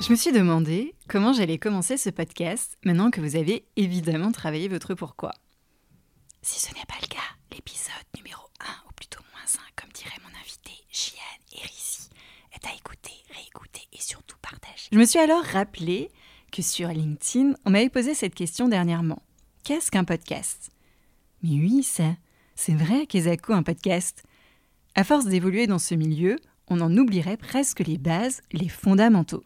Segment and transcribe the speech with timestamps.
[0.00, 4.66] Je me suis demandé comment j'allais commencer ce podcast maintenant que vous avez évidemment travaillé
[4.66, 5.32] votre pourquoi.
[6.40, 7.18] Si ce n'est pas le cas,
[7.52, 12.08] l'épisode numéro 1, ou plutôt moins 1, comme dirait mon invité Jiane Hérissi,
[12.54, 14.88] est à écouter, réécouter et surtout partager.
[14.90, 16.10] Je me suis alors rappelé
[16.50, 19.22] que sur LinkedIn, on m'avait posé cette question dernièrement.
[19.64, 20.70] Qu'est-ce qu'un podcast?
[21.42, 22.16] Mais oui, ça,
[22.54, 24.22] c'est vrai, Kezako, un podcast.
[24.94, 26.36] À force d'évoluer dans ce milieu,
[26.68, 29.44] on en oublierait presque les bases, les fondamentaux.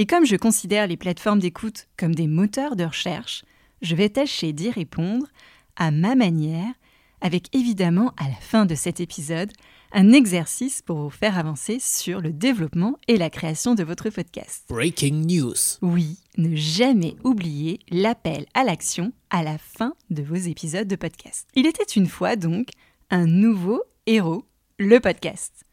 [0.00, 3.44] Et comme je considère les plateformes d'écoute comme des moteurs de recherche,
[3.82, 5.26] je vais tâcher d'y répondre
[5.74, 6.72] à ma manière,
[7.20, 9.50] avec évidemment à la fin de cet épisode
[9.90, 14.66] un exercice pour vous faire avancer sur le développement et la création de votre podcast.
[14.68, 15.56] Breaking news.
[15.82, 21.48] Oui, ne jamais oublier l'appel à l'action à la fin de vos épisodes de podcast.
[21.56, 22.68] Il était une fois donc
[23.10, 24.44] un nouveau héros,
[24.78, 25.64] le podcast.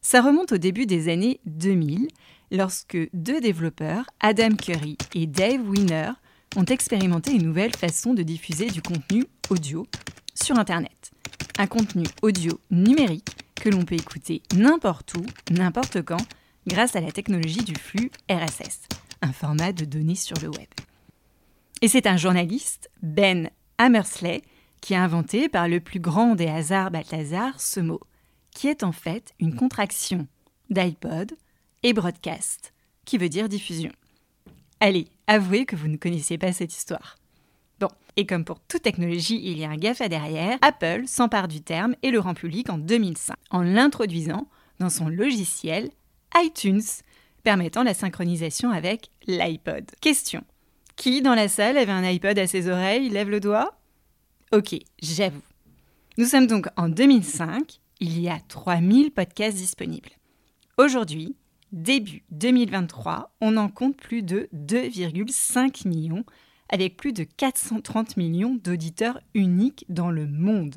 [0.00, 2.08] Ça remonte au début des années 2000,
[2.50, 6.12] lorsque deux développeurs, Adam Curry et Dave Winner,
[6.56, 9.86] ont expérimenté une nouvelle façon de diffuser du contenu audio
[10.34, 11.10] sur Internet.
[11.58, 16.24] Un contenu audio numérique que l'on peut écouter n'importe où, n'importe quand,
[16.66, 18.82] grâce à la technologie du flux RSS,
[19.22, 20.68] un format de données sur le web.
[21.82, 24.42] Et c'est un journaliste, Ben Hammersley,
[24.80, 28.00] qui a inventé par le plus grand des hasards Balthazar ce mot,
[28.54, 30.26] qui est en fait une contraction
[30.70, 31.32] d'iPod
[31.86, 32.72] et broadcast,
[33.04, 33.92] qui veut dire diffusion.
[34.80, 37.14] Allez, avouez que vous ne connaissiez pas cette histoire.
[37.78, 37.86] Bon,
[38.16, 41.94] et comme pour toute technologie, il y a un GAFA derrière, Apple s'empare du terme
[42.02, 44.48] et le rend public en 2005, en l'introduisant
[44.80, 45.90] dans son logiciel
[46.36, 46.82] iTunes,
[47.44, 49.88] permettant la synchronisation avec l'iPod.
[50.00, 50.42] Question.
[50.96, 53.78] Qui dans la salle avait un iPod à ses oreilles Lève le doigt?
[54.52, 55.42] Ok, j'avoue.
[56.18, 60.10] Nous sommes donc en 2005, il y a 3000 podcasts disponibles.
[60.78, 61.36] Aujourd'hui,
[61.76, 66.24] début 2023, on en compte plus de 2,5 millions
[66.68, 70.76] avec plus de 430 millions d'auditeurs uniques dans le monde.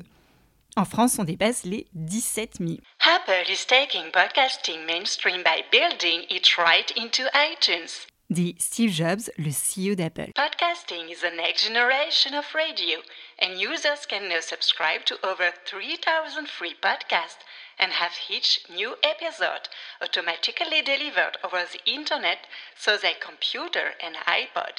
[0.76, 2.82] En France, on dépasse les 17 millions.
[3.00, 8.06] Apple is taking podcasting mainstream by building it right into iTunes.
[8.30, 10.30] Dit Steve Jobs, le CEO d'Apple.
[10.36, 13.00] Podcasting is the next generation of radio,
[13.42, 17.42] and users can now subscribe to over 3,000 free podcasts
[17.80, 19.66] and have each new episode
[20.00, 22.38] automatically delivered over the internet
[22.78, 24.78] so their computer and iPod.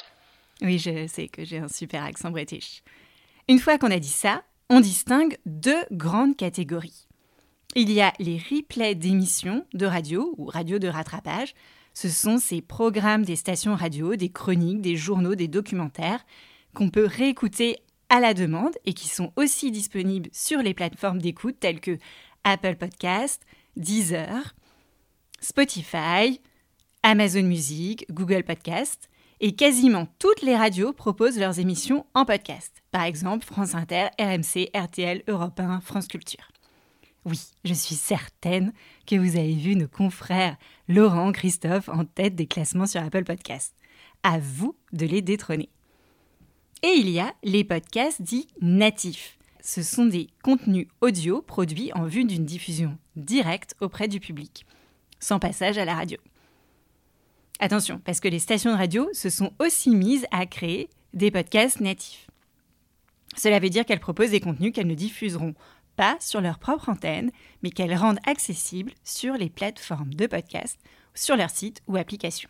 [0.62, 2.82] Oui, je sais que j'ai un super accent british.
[3.48, 7.06] Une fois qu'on a dit ça, on distingue deux grandes catégories.
[7.74, 11.54] Il y a les replays d'émissions de radio ou radio de rattrapage.
[11.94, 16.22] Ce sont ces programmes des stations radio, des chroniques, des journaux, des documentaires
[16.74, 17.78] qu'on peut réécouter
[18.10, 21.96] à la demande et qui sont aussi disponibles sur les plateformes d'écoute telles que
[22.44, 23.42] Apple Podcast,
[23.76, 24.54] Deezer,
[25.40, 26.40] Spotify,
[27.02, 29.08] Amazon Music, Google Podcast
[29.40, 32.82] et quasiment toutes les radios proposent leurs émissions en podcast.
[32.90, 36.52] Par exemple, France Inter, RMC, RTL, Europe 1, France Culture.
[37.24, 38.72] Oui, je suis certaine
[39.06, 40.56] que vous avez vu nos confrères
[40.88, 43.74] Laurent, Christophe en tête des classements sur Apple Podcast.
[44.24, 45.68] À vous de les détrôner.
[46.82, 49.38] Et il y a les podcasts dits natifs.
[49.60, 54.66] Ce sont des contenus audio produits en vue d'une diffusion directe auprès du public,
[55.20, 56.18] sans passage à la radio.
[57.60, 61.78] Attention, parce que les stations de radio se sont aussi mises à créer des podcasts
[61.78, 62.26] natifs.
[63.36, 65.54] Cela veut dire qu'elles proposent des contenus qu'elles ne diffuseront
[65.96, 67.30] pas sur leur propre antenne,
[67.62, 70.78] mais qu'elles rendent accessibles sur les plateformes de podcast,
[71.14, 72.48] sur leur site ou application.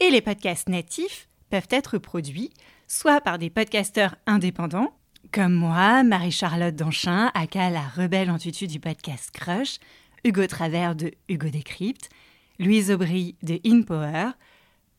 [0.00, 2.52] Et les podcasts natifs peuvent être produits
[2.88, 4.96] soit par des podcasteurs indépendants,
[5.32, 9.78] comme moi, Marie-Charlotte Danchin, aka la rebelle en tutu du podcast Crush,
[10.24, 12.10] Hugo Travers de Hugo Décrypte,
[12.58, 14.30] Louise Aubry de InPower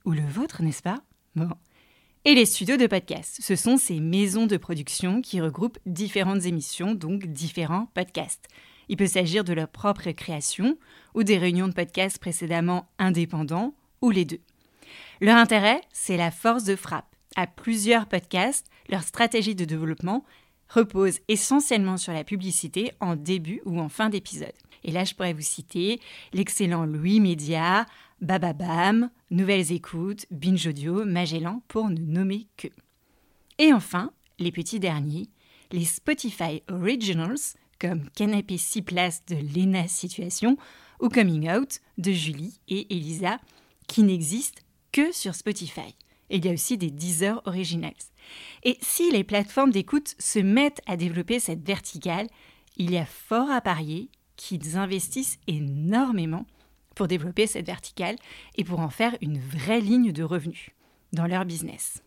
[0.05, 0.99] ou le vôtre, n'est-ce pas?
[2.27, 6.93] Et les studios de podcast, ce sont ces maisons de production qui regroupent différentes émissions,
[6.93, 8.49] donc différents podcasts.
[8.89, 10.77] Il peut s'agir de leur propre création
[11.15, 14.41] ou des réunions de podcasts précédemment indépendants ou les deux.
[15.21, 17.15] Leur intérêt, c'est la force de frappe.
[17.37, 20.25] À plusieurs podcasts, leur stratégie de développement
[20.67, 24.51] repose essentiellement sur la publicité en début ou en fin d'épisode.
[24.83, 26.01] Et là, je pourrais vous citer
[26.33, 27.85] l'excellent Louis Média,
[28.21, 32.67] Bababam, Nouvelles Écoutes, Binge Audio, Magellan, pour ne nommer que.
[33.59, 35.29] Et enfin, les petits derniers,
[35.71, 40.57] les Spotify Originals, comme Canapé 6 places de Lena Situation
[40.99, 43.39] ou Coming Out de Julie et Elisa,
[43.87, 44.61] qui n'existent
[44.91, 45.95] que sur Spotify.
[46.29, 47.93] il y a aussi des Deezer Originals.
[48.63, 52.27] Et si les plateformes d'écoute se mettent à développer cette verticale,
[52.77, 56.45] il y a fort à parier qu'ils investissent énormément
[56.97, 58.15] pour développer cette verticale
[58.55, 60.71] et pour en faire une vraie ligne de revenus
[61.13, 62.03] dans leur business.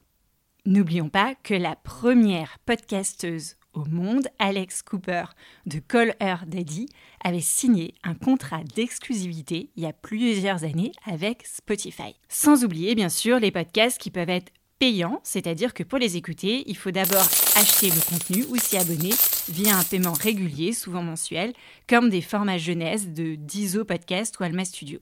[0.67, 5.27] N'oublions pas que la première podcasteuse au monde, Alex Cooper
[5.65, 6.89] de Call Her Daddy,
[7.23, 12.17] avait signé un contrat d'exclusivité il y a plusieurs années avec Spotify.
[12.29, 16.65] Sans oublier bien sûr les podcasts qui peuvent être payants, c'est-à-dire que pour les écouter,
[16.67, 19.11] il faut d'abord acheter le contenu ou s'y abonner
[19.51, 21.53] via un paiement régulier, souvent mensuel,
[21.87, 24.99] comme des formats jeunesse de Dizo Podcast ou Alma Studio.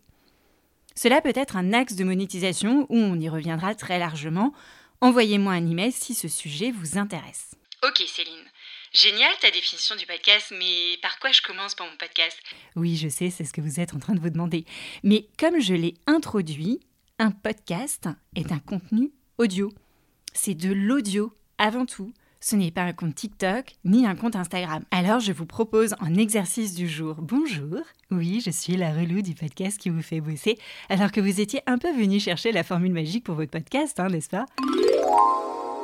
[0.97, 4.53] Cela peut être un axe de monétisation où on y reviendra très largement.
[5.01, 7.55] Envoyez-moi un email si ce sujet vous intéresse.
[7.87, 8.45] Ok Céline,
[8.93, 12.37] Génial ta définition du podcast, mais par quoi je commence pour mon podcast?
[12.75, 14.65] Oui, je sais, c'est ce que vous êtes en train de vous demander.
[15.05, 16.81] Mais comme je l'ai introduit,
[17.21, 19.71] un podcast est un contenu audio.
[20.35, 22.13] C'est de l'audio avant tout.
[22.41, 24.85] Ce n'est pas un compte TikTok ni un compte Instagram.
[24.91, 27.17] Alors je vous propose un exercice du jour.
[27.21, 27.79] Bonjour.
[28.11, 30.59] Oui, je suis la relou du podcast qui vous fait bosser,
[30.89, 34.09] alors que vous étiez un peu venu chercher la formule magique pour votre podcast, hein,
[34.09, 34.47] n'est-ce pas?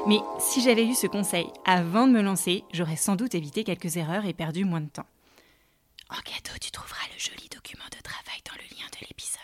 [0.06, 3.96] Mais si j'avais eu ce conseil avant de me lancer, j'aurais sans doute évité quelques
[3.96, 5.06] erreurs et perdu moins de temps.
[6.10, 9.40] En cadeau, tu trouveras le joli document de travail dans le lien de l'épisode.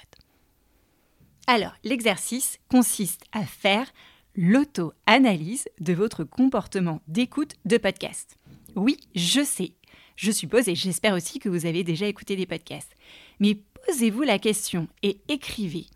[1.53, 3.91] Alors, l'exercice consiste à faire
[4.37, 8.39] l'auto-analyse de votre comportement d'écoute de podcast.
[8.77, 9.73] Oui, je sais,
[10.15, 12.95] je suppose et j'espère aussi que vous avez déjà écouté des podcasts.
[13.41, 15.87] Mais posez-vous la question et écrivez.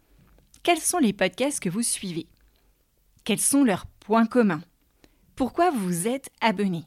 [0.65, 2.27] Quels sont les podcasts que vous suivez?
[3.23, 4.61] Quels sont leurs Point commun.
[5.37, 6.85] Pourquoi vous êtes abonné?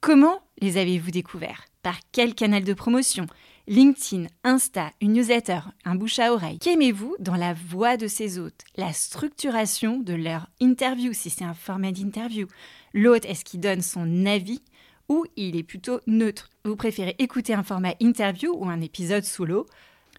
[0.00, 1.64] Comment les avez-vous découverts?
[1.82, 3.26] Par quel canal de promotion?
[3.68, 6.58] LinkedIn, Insta, une newsletter, un bouche à oreille.
[6.58, 8.62] Qu'aimez-vous dans la voix de ces hôtes?
[8.76, 12.48] La structuration de leur interview, si c'est un format d'interview.
[12.92, 14.62] L'hôte, est-ce qu'il donne son avis
[15.08, 16.50] ou il est plutôt neutre?
[16.64, 19.66] Vous préférez écouter un format interview ou un épisode solo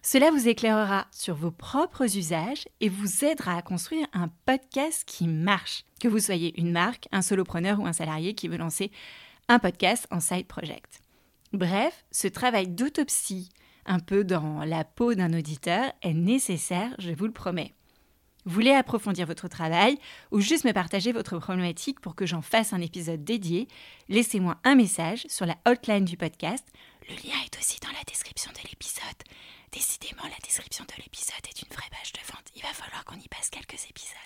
[0.06, 5.26] cela vous éclairera sur vos propres usages et vous aidera à construire un podcast qui
[5.26, 8.92] marche, que vous soyez une marque, un solopreneur ou un salarié qui veut lancer
[9.48, 11.03] un podcast en side project.
[11.54, 13.48] Bref, ce travail d'autopsie,
[13.86, 17.74] un peu dans la peau d'un auditeur, est nécessaire, je vous le promets.
[18.44, 19.96] Vous voulez approfondir votre travail
[20.32, 23.68] ou juste me partager votre problématique pour que j'en fasse un épisode dédié,
[24.08, 26.66] laissez-moi un message sur la hotline du podcast.
[27.08, 29.22] Le lien est aussi dans la description de l'épisode.
[29.70, 32.50] Décidément, la description de l'épisode est une vraie page de vente.
[32.56, 34.16] Il va falloir qu'on y passe quelques épisodes.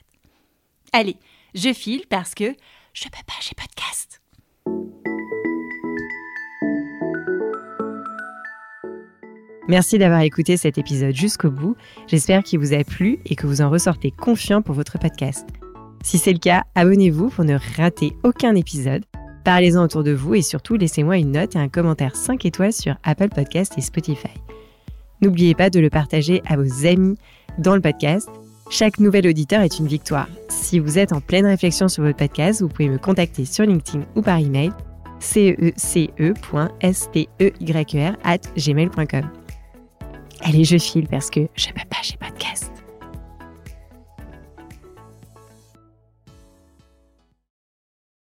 [0.94, 1.18] Allez,
[1.54, 2.56] je file parce que
[2.94, 4.22] je peux pas, j'ai podcast.
[9.68, 11.76] Merci d'avoir écouté cet épisode jusqu'au bout.
[12.06, 15.46] J'espère qu'il vous a plu et que vous en ressortez confiant pour votre podcast.
[16.02, 19.04] Si c'est le cas, abonnez-vous pour ne rater aucun épisode.
[19.44, 22.96] Parlez-en autour de vous et surtout laissez-moi une note et un commentaire 5 étoiles sur
[23.04, 24.32] Apple Podcast et Spotify.
[25.20, 27.16] N'oubliez pas de le partager à vos amis
[27.58, 28.30] dans le podcast.
[28.70, 30.28] Chaque nouvel auditeur est une victoire.
[30.48, 34.06] Si vous êtes en pleine réflexion sur votre podcast, vous pouvez me contacter sur LinkedIn
[34.16, 34.70] ou par email
[35.20, 36.06] cece.steyr
[38.24, 39.37] at.
[40.42, 42.67] Allez, je file parce que je peux pas, j'ai pas de caisse.